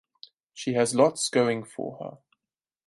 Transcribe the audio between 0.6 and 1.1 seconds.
has